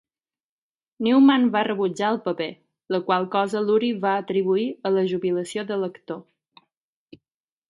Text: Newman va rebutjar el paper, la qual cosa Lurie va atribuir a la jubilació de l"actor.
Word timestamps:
Newman 1.07 1.43
va 1.55 1.61
rebutjar 1.67 2.09
el 2.13 2.17
paper, 2.23 2.47
la 2.95 3.01
qual 3.11 3.29
cosa 3.37 3.63
Lurie 3.67 4.01
va 4.07 4.17
atribuir 4.23 4.67
a 4.91 4.95
la 4.97 5.05
jubilació 5.13 5.69
de 5.75 5.79
l"actor. 5.81 6.23